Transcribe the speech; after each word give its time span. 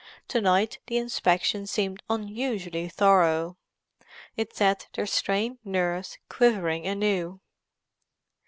To 0.29 0.41
night 0.41 0.79
the 0.87 0.97
inspection 0.97 1.67
seemed 1.67 2.01
unusually 2.09 2.89
thorough. 2.89 3.57
It 4.35 4.55
set 4.55 4.87
their 4.93 5.05
strained 5.05 5.59
nerves 5.63 6.17
quivering 6.27 6.87
anew. 6.87 7.39